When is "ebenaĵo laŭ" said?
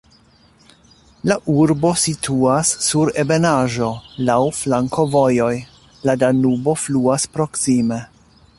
3.23-4.39